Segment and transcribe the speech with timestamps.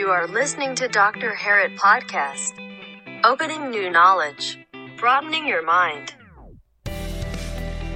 [0.00, 1.30] You are listening to Dr.
[1.42, 2.52] Harit Podcast.
[3.30, 4.44] Opening new knowledge,
[5.00, 6.06] broadening your mind.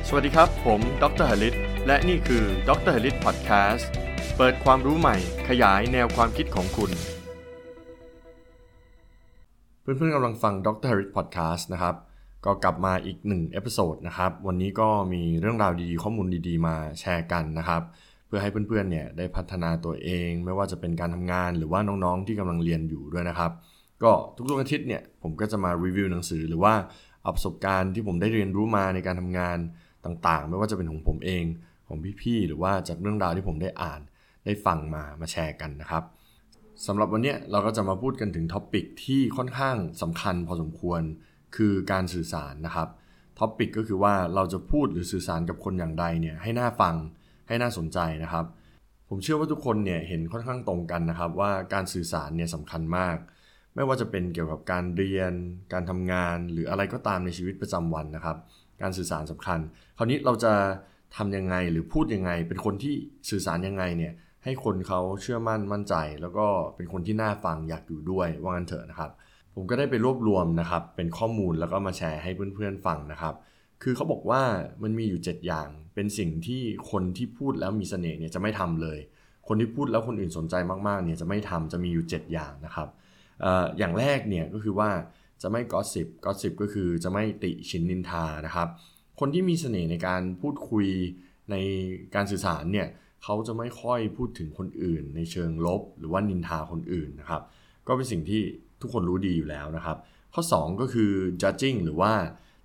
[0.08, 1.30] สวัสดีครับ ผม Dr.
[1.38, 1.54] Harit
[1.86, 2.96] และนี่คือ Dr.
[3.02, 3.90] Harit Podcast
[4.36, 5.16] เปิดความรู้ใหม่
[5.48, 6.90] ขยายแนวความคิดของคุณ
[9.80, 10.92] เพื่อนๆกำลังฟัง Dr.
[10.94, 11.94] Harit Podcast นะครับ
[12.44, 17.82] ก็กลับมาอีกหนึ่ง episode นะครับ วันนี้ก็มีเรื่องราวดีๆ ข้อมูลดีๆ มาแชร์กันนะครับ
[18.28, 23.50] เพื่อให้เพื่อนๆเนี่ยได้พัฒนาตัวเอง ไม่ว่าจะเป็นการทำงานหรือว่าน้องๆที่กำลังเรียนอยู่ด้วยนะครับ
[24.02, 24.12] ก็
[24.50, 26.74] ทุกๆอาทิตย์เนี่ยผมก็จะมารีวิวหนังสือหรือว่า
[27.22, 29.58] เอาประสบการณ์ที่ผมได้เรียนรู้มาในการทำงาน
[30.04, 31.44] ต่างๆ ไม่ว่าจะเป็นของผมเอง
[31.88, 34.00] ของพี่ๆหรือว่าจากเรื่องราวที่ผมได้อ่าน
[34.44, 36.02] ได้ฟังมามาแชร์กันนะครับ
[36.86, 41.00] สำหรับวันนี้เราก็จะมาพูดกันถึงท็อปิกที่ค่อนข้างสำคัญพอสมควร
[41.56, 42.88] คือการสื่อสารนะครับ
[43.38, 46.94] topic ก็คือว่าเราจะพูดหรือสื่อสารกับคนอย่างใดเนี่ยให้น่าฟัง
[47.48, 48.44] ให้น่าสนใจนะครับ
[49.08, 53.16] ผมเชื่อว่าทุกคนเนี่ยเห็นค่อนข้างตรงกันนะครับ ว่าการสื่อสารเนี่ยสำคัญมาก
[53.74, 55.32] ไม่ว่าจะเป็นเกี่ยวกับการเรียน
[55.72, 58.36] การทำงาน หรืออะไรก็ตามในชีวิตประจำวันนะครับ
[58.82, 59.58] การสื่อสารสำคัญ
[59.98, 60.52] คราวนี้เราจะ
[61.16, 62.94] ทำยังไงหรือพูดยังไง เป็นคนที่
[63.30, 64.12] สื่อสารยังไงเนี่ย
[64.44, 66.46] ให้คนเขาเชื่อมั่นมั่นใจ แล้วก็
[66.76, 69.10] เป็นคนที่น่าฟังอยากอยู่ด้วยว่างั้นเถอะนะครับ
[69.54, 73.34] ผมก็ได้ไปรวบรวมนะครับ เป็นข้อมูลแล้วก็มาแชร์ให้เพื่อนๆฟังนะครับ
[73.82, 74.42] คือเขาบอกว่า
[74.82, 78.98] มันมีอยู่ 7 อย่าง เป็นสิ่งที่คนที่พูดแล้วมีเสน่ห์เนี่ยจะไม่ทำเลย
[79.48, 80.54] คนที่พูดแล้วคนอื่นสนใจ
[80.88, 82.88] มากๆเนี่ยจะไม่ทำจะมีอยู่ 7 อย่างนะครับ
[83.44, 83.46] อ
[83.78, 84.90] อย่างแรกเนี่ยก็คือว่า
[85.42, 88.68] จะไม่กอสิบกอสิบก็คือจะไม่ติชินนินทานะครับ
[89.20, 90.86] คนที่มีเสน่ห์ในการพูดคุย
[91.50, 91.56] ใน
[92.14, 92.88] การสื่อสารเนี่ย
[93.22, 97.42] เขาจะไม่ค่อยพูดถึงคนอื่น ในเชิงลบ หรือว่านินทาคนอื่นนะครับ
[97.86, 98.42] ก็เป็นสิ่งที่
[98.80, 99.96] ทุกคนรู้ดีอยู่แล้วนะครับ
[100.34, 101.10] ข้อ 2 ก็คือ
[101.42, 102.12] judging หรือว่า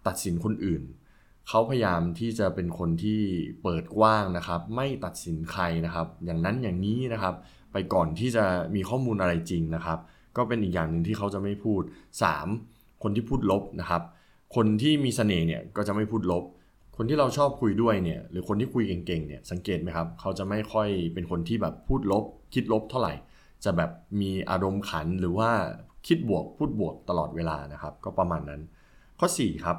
[0.08, 0.84] ตัดสินคนอื่น
[1.50, 3.20] เขาพยายามที่จะเป็นคนที่
[3.64, 7.36] เปิดกว้างนะครับ ไม่ตัดสินใครนะครับ อย่างนั้นอย่างนี้นะครับ
[7.74, 8.44] ไปก่อนที่จะ
[8.76, 10.00] มีข้อมูลอะไรจริงนะครับ
[10.38, 11.82] ก็เป็นอีกอย่างหนึ่งที่เขาจะไม่พูด
[12.44, 13.04] 3.
[13.04, 14.02] คนที่พูดลบนะครับ
[14.56, 16.44] คนที่มีเสน่ห์เนี่ยก็จะไม่พูดลบ
[16.98, 22.24] คนที่เราชอบคุยด้วยเนี่ยหรือคนที่คุยเก่งๆเนี่ยสังเกตไหมครับ เขาจะไม่ค่อยเป็นคนที่แบบพูดลบ
[22.54, 23.14] คิดลบเท่าไหร่
[23.64, 25.50] จะแบบมีอารมณ์ขันหรือว่า
[26.08, 28.62] คิดบวกพูดบวกตลอดเวลานะครับ ก็ประมาณนั้น
[29.20, 29.78] ข้อ 4 ครับ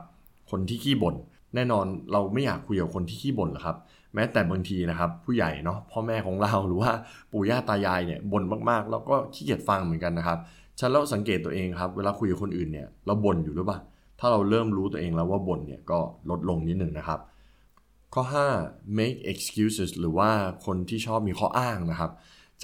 [0.50, 1.14] คนที่ขี้บ่น
[1.54, 3.76] แน่นอนเราไม่อยากคุยกับคนที่ขี้บ่นหรอกครับ
[4.15, 6.92] แม้แต่บางทีนะครับ ผู้ใหญ่เนาะพ่อแม่ของเราหรือว่า
[7.32, 10.38] ปู่ย่าตายายเนี่ยบ่นมากๆ แล้วก็ขี้เกียจฟังเหมือนกันนะครับ
[10.78, 13.78] ฉันแล้วสังเกตตัวเองครับ เวลาคุยกับคนอื่นเนี่ยเราบ่นอยู่หรือเปล่า
[14.20, 15.98] ถ้าเราเริ่มรู้ตัวเองแล้วว่าบ่นเนี่ยก็
[16.31, 17.20] ลดลงนิดหนึ่งนะครับ
[18.14, 18.22] ข้อ
[18.60, 20.31] 5 make excuses หรือว่า
[20.66, 22.12] คนที่ชอบมีข้ออ้างนะครับ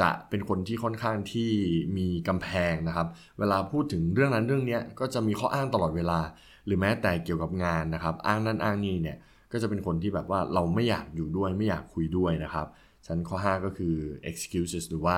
[0.00, 1.50] จะเป็นคนที่ค่อนข้างที่
[1.96, 3.06] มีกำแพงนะครับ
[3.38, 6.18] เวลาพูดถึงเรื่องนั้นเรื่องนี้ก็จะมีข้ออ้างตลอดเวลา
[6.66, 9.16] หรือแม้แต่เกี่ยวกับงานนะครับ อ้างนั่นอ้างนี่เนี่ย
[9.52, 12.66] ก็จะเป็นคนที่แบบว่าเราไม่อยากอยู่ด้วยไม่อยากคุยด้วยนะครับ
[13.06, 13.94] ฉันข้อ 5 ก็คือ
[14.30, 15.16] excuses หรือว่า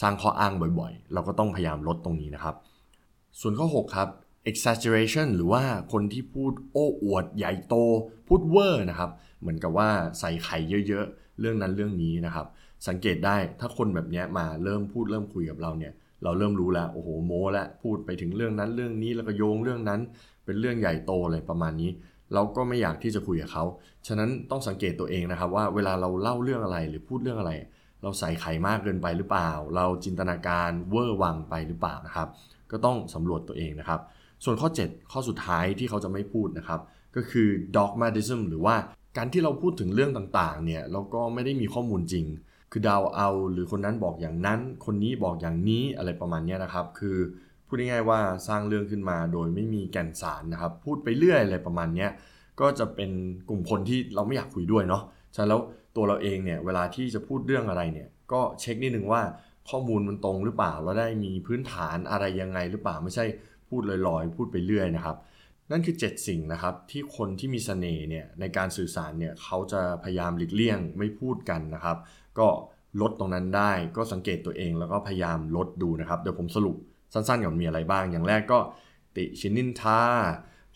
[0.00, 2.54] สร้างข้ออ้างบ่อยๆ เราก็ต้องพยายามลดตรงนี้นะครับ
[3.40, 4.08] ส่วนข้อ 6 ครับ
[4.50, 5.62] exaggeration หรือว่า
[5.92, 7.74] คนที่พูดโอ้อวดใหญ่โต
[8.28, 9.10] พูดเวอร์นะครับ
[9.40, 9.88] เหมือนกับว่า
[10.20, 12.46] ใส่ไข่เยอะๆ เรื่องนั้นเรื่องนี้นะครับ
[12.88, 20.00] สังเกตได้ถ้าคนแบบนี้มาเริ่มพูดเริ่มคุยกับเราเนี่ย เราเริ่มรู้แล้ว โอ้โหโม้แล้ว พูดไปถึงเรื่องนั้นเรื่องนี้แล้วก็โยงเรื่องนั้น
[20.48, 21.90] เป็นเรื่องใหญ่โตเลยประมาณนี้
[22.34, 23.64] เราก็ไม่อยากที่จะคุยกับเขา
[24.06, 27.52] ฉะนั้นต้องสังเกตตัวเองนะครับว่าเวลาเราเล่าเรื่องอะไรหรือพูดเรื่องอะไร
[28.02, 32.28] เราใส่ไข่มากเกินไปหรือเปล่า เราจินตนาการเวอร์วังไปหรือเปล่านะครับ
[32.70, 34.00] ก็ต้องสำรวจตัวเองนะครับ
[34.44, 36.80] ส่วนข้อ 7 ข้อสุดท้ายที่เขาจะไม่พูดนะครับ
[37.16, 38.76] ก็คือ dogmatism หรือว่า
[39.16, 42.26] การที่เราพูดถึงเรื่องต่างๆเนี่ยเราก็ไม่ได้มีข้อมูลจริง
[42.72, 47.16] คือเดาเอา หรือคนนั้นบอกอย่างนั้น คนนี้บอกอย่างนี้อะไรประมาณนี้นะครับ คือ
[47.68, 52.06] พูดง่ายๆว่าสร้างเรื่องขึ้นมาโดยไม่มีแก่นสารนะครับ พูดไปเรื่อยอะไรประมาณนี้
[52.60, 53.10] ก็จะเป็น
[53.48, 55.02] กลุ่มคนที่เราไม่อยากคุยด้วยเนาะ
[55.34, 55.60] ฉะนั้นแล้ว
[55.96, 59.22] ตัวเราเองเนี่ยเวลาที่จะพูดเรื่องอะไรเนี่ยก็เช็คนิดนึงว่า
[59.70, 63.24] ข้อมูลมันตรงหรือเปล่าเราได้มีพื้นฐานอะไรยังไงหรือเปล่าไม่ใช่
[63.68, 65.16] พูดลอยๆ พูดไปเรื่อยนะครับ
[65.70, 71.96] นั่นคือ 7 สิ่งนะครับที่คนที่มีเสน่ห์เนี่ยในการสื่อสารเนี่ยเขาจะพยายามหลีกเลี่ยงไม่พูดกันนะครับ
[72.38, 72.48] ก็
[73.00, 76.76] ลดตรงนั้นได้ก็สังเกตตัวเองแล้วก็พยายามลดดูนะครับ เดี๋ยวผมสรุป
[77.12, 78.58] สั้นๆก่อนมีอะไรบ้าง อย่างแรกก็
[79.16, 80.00] ติชินนินทา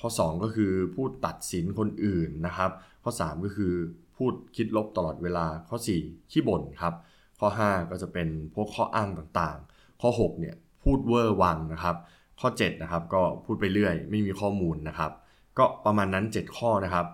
[0.00, 2.70] ข้อ 2 ก็คือพูดตัดสินคนอื่นนะครับ
[3.05, 3.73] ข้อ 3 ก็คือ
[4.17, 6.94] พูดคิดลบตลอดเวลาข้อ 4 ขี้บ่นครับ
[7.40, 11.96] ข้อ 5 ก็จะเป็นพวกข้ออ้างต่างๆ ข้อ 6 เนี่ยพูดเวอร์วังนะครับ
[12.40, 15.12] ข้อ 7 นะครับก็พูดไปเรื่อยไม่มีข้อมูลนะครับ
[15.58, 17.06] ก็ประมาณนั้น 7 ข้อนะครับ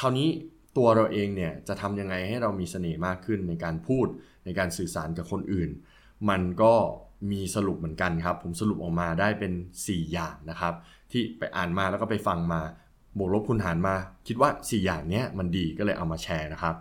[0.00, 0.28] คราวนี้
[0.76, 4.06] ตัวเราเองเนี่ยจะทำยังไงให้เรามีเสน่ห์มากขึ้นในการพูด
[4.44, 5.70] ในการสื่อสารกับคนอื่น
[6.28, 6.74] มันก็
[7.30, 10.74] มีสรุปเหมือนกันครับ ผมสรุปออกมาได้เป็น 4 อย่างนะครับ
[11.10, 12.60] ที่ไปอ่านมาแล้วก็ไปฟังมา
[13.18, 13.94] บวกลบคูณหารมา
[14.26, 16.74] คิดว่า 4 อย่างเนี้ยมันดีก็เลยเอามาแชร์นะครับ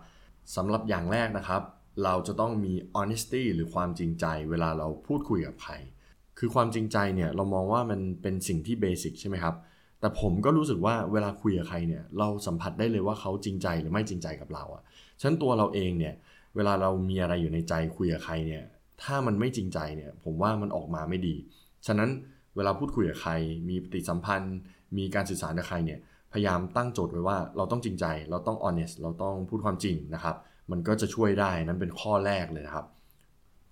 [0.56, 1.62] สำหรับอย่างแรกนะครับ
[2.04, 5.74] เราจะต้องมี honesty หรือความจริงใจ เวลาเราพูดคุยกับใคร
[6.40, 9.56] คือความจริงใจเนี่ยเรามองว่ามันเป็นสิ่งที่เบสิกใช่ไหมครับ
[10.00, 14.84] แต่ผมก็รู้สึกว่าเวลาคุยกับใครเนี่ยเราสัมผัสได้เลยว่าเขาจริงใจหรือไม่จริงใจกับเราอะ่ะ
[15.22, 16.14] ฉันตัวเราเองเนี่ย
[16.56, 18.64] เวลาเรามีอะไรอยู่ในใจคุยกับใครเนี่ย
[19.02, 21.36] ถ้ามันไม่จริงใจเนี่ย ผมว่ามันออกมาไม่ดี
[21.88, 22.10] ฉะนั้น
[22.56, 23.32] เวลาพูดคุยกับใคร
[23.70, 24.58] มีปฏิสัมพันธ์
[24.98, 26.00] มีการสื่อสารกับใครเนี่ย
[26.34, 30.36] พยายามตั้งโจทย์ไว้ว่าเราต้องจริงใจ เราต้อง honest เราต้องพูดความจริงนะครับ
[30.72, 32.86] มันก็จะช่วยได้ นั่นเป็นข้อแรกเลยนะครับ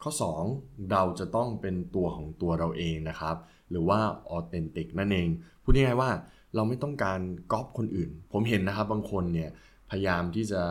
[0.03, 0.12] ข้อ
[0.50, 3.35] 2 เราจะต้องเป็นตัวของตัวเราเองนะครับ
[3.69, 4.00] หรือว่า
[4.38, 5.27] authentic นั่นเอง
[5.63, 6.12] พูดง่ายๆว่า
[6.56, 7.19] เราไม่ต้องการ
[7.51, 9.50] ก๊อปคนอื่น ผมเห็นนะครับบางคนเนี่ย
[9.89, 10.62] พยายามที่จะ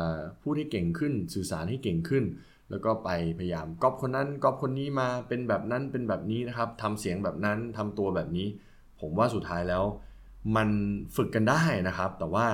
[0.42, 2.24] พูดให้เก่งขึ้น สื่อสารให้เก่งขึ้น
[2.70, 8.46] แล้วก็ไปพยายามก๊อปคนนั้นก๊อปคนนี้มาเป็นแบบนั้นเป็นแบบนี้นะครับทำเสียงแบบนั้นทำตัวแบบนี้
[9.00, 9.84] ผมว่าสุดท้ายแล้ว
[10.56, 10.68] มัน
[11.16, 12.46] ฝึกกันได้นะครับ แต่ว่า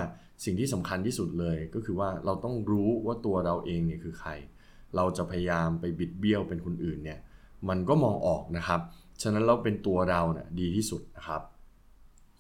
[0.45, 4.31] สิ่งที่สำคัญที่สุดเลยก็คือว่าเราต้องรู้ว่าตัวเราเองเนี่ยคือใคร
[4.97, 7.19] เราจะพยายามไปบิดเบี้ยวเป็นคนอื่นเนี่ย
[7.69, 8.81] มันก็มองออกนะครับ
[9.23, 11.43] ฉะนั้นเราเป็นตัวเราเนี่ยดีที่สุดนะครับ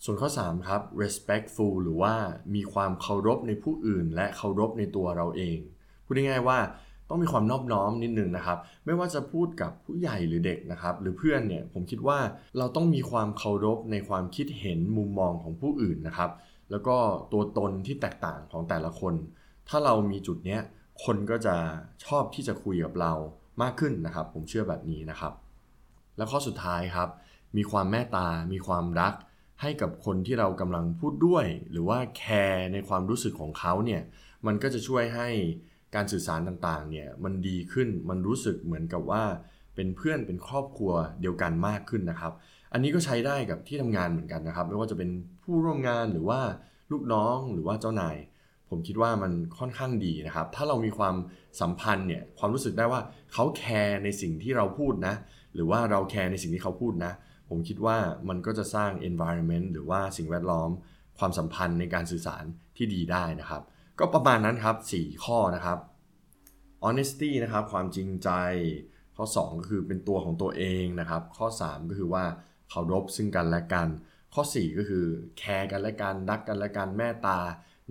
[0.05, 2.15] ส่วนข้อ 3 ครับ respectful หรือว่า
[2.55, 5.59] มีความเคารพในผู้อื่น และเคารพในตัวเราเอง
[6.05, 6.59] พูดง่ายๆว่า
[7.09, 12.19] ต้องมีความนอบน้อมนิดนึงนะครับ ไม่ว่าจะพูดกับผู้ใหญ่หรือเด็กนะครับ หรือเพื่อนเนี่ยผมคิดว่า
[12.59, 16.31] เราต้องมีความเคารพในความคิดเห็นมุมมองของผู้อื่นนะครับ
[16.71, 16.97] แล้วก็
[17.33, 19.15] ตัวตนที่แตกต่างของแต่ละคน
[19.69, 20.61] ถ้าเรามีจุดเนี้ย
[21.05, 21.57] คนก็จะ
[22.05, 23.13] ชอบที่จะคุยกับเรา
[23.63, 25.33] มากขึ้นนะครับ ผมเชื่อแบบนี้นะครับ
[26.17, 27.09] แล้วข้อสุดท้ายครับ
[27.57, 29.15] มีความแม่ตา มีความรัก
[29.63, 34.03] ให้กับคนที่เรากำลังพูดด้วย หรือว่าแคร์ในความรู้สึกของเขาเนี่ย
[34.47, 35.29] มันก็จะช่วยให้
[35.95, 39.23] การสื่อสารต่างๆเนี่ยมันดีขึ้นมันรู้สึกเหมือนกับว่า
[39.75, 42.33] เป็นเพื่อนเป็นครอบครัวเดียวกันมากขึ้นนะครับ
[42.73, 45.11] อันนี้ก็ใช้ได้กับที่ทำงานเหมือนกันนะครับ ไม่ว่าจะเป็น
[45.43, 46.41] ผู้ร่วมงานหรือว่า
[46.93, 48.17] ลูกน้องหรือว่าเจ้านาย
[48.71, 51.15] ผมคิดว่ามันค่อนข้างดีนะครับ ถ้าเรามีความ
[51.61, 53.01] สัมพันธ์เนี่ยความรู้สึกได้ว่า
[53.33, 55.15] เขาแคร์ในสิ่งที่เราพูดนะ
[55.55, 57.13] หรือว่าเราแคร์ในสิ่งที่เขาพูดนะ
[57.49, 57.97] ผมคิดว่า
[58.29, 60.71] มันก็จะสร้าง environment หรือว่าสิ่งแวดล้อม
[61.19, 62.45] ความสัมพันธ์ในการสื่อสาร
[62.77, 63.63] ที่ดีได้นะครับ
[63.99, 65.79] ก็ประมาณนั้นครับ 4 ข้อนะครับ
[66.85, 68.31] honesty นะครับ ความจริงใจ
[69.17, 72.25] ข้อ 2 ก็คือเป็นตัวของตัวเองนะครับ ข้อ 3 ก็คือว่า
[72.71, 73.89] เคารพซึ่งกันและกัน
[74.35, 75.05] ข้อ 4 ก็คือ
[75.39, 77.39] แคร์กันและกัน รักกันและกัน แม่ตา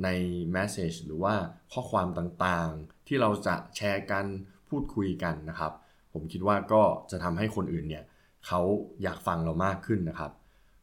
[0.04, 0.08] ใน
[0.56, 1.36] message หรือว่า
[1.74, 4.26] ข้อความต่างๆ ที่เราจะแชร์กัน
[4.70, 5.74] พูดคุยกันนะครับ
[6.14, 8.04] ผมคิดว่าก็จะทำให้คนอื่นเนี่ย
[8.48, 8.62] เขา
[9.04, 10.32] อยากฟังเรามากขึ้นนะครับ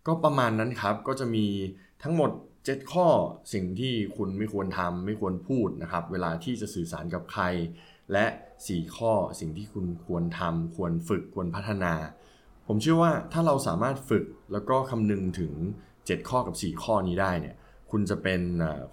[0.07, 1.47] ก็ประมาณนั้นครับก็จะมี
[2.03, 2.31] ทั้งหมด
[2.67, 3.09] 7 ข้อ
[3.53, 7.45] สิ่งที่คุณไม่ควรทำไม่ควรพูดนะครับ เวลาที่จะสื่อสารกับใคร
[8.13, 8.27] และ
[8.63, 11.95] 4 ข้อสิ่งที่คุณควรทำควรฝึกควรพัฒนา
[12.67, 15.53] ผมเชื่อว่าถ้าเราสามารถฝึกแล้วก็คำนึงถึง
[15.93, 17.57] 7 ข้อกับ 4 ข้อนี้ได้เนี่ย
[17.91, 18.41] คุณจะเป็น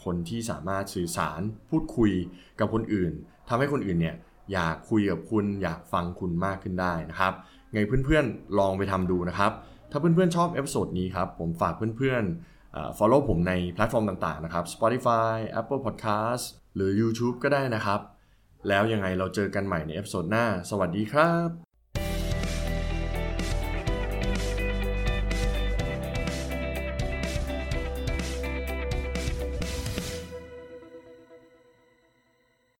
[0.04, 2.12] คนที่สามารถสื่อสารพูดคุย
[2.60, 3.12] กับคนอื่น
[3.50, 4.16] ทำให้คนอื่นเนี่ย
[4.54, 7.34] อยากคุยกับคุณอยากฟังคุณมากขึ้นได้นะครับ
[7.74, 9.52] ไงเพื่อนๆลองไปทำดูนะครับ
[9.92, 12.59] ถ้าเพื่อนๆชอบ episode นี้ครับผมฝากเพื่อนๆ
[12.98, 16.44] follow ผมในแพลตฟอร์มต่างๆนะครับ Spotify Apple Podcast
[16.76, 18.00] หรือ YouTube ก็ได้นะครับ
[18.68, 21.69] แล้วยังไงเราเจอกันใหม่ใน episode หน้า สวัสดีครับ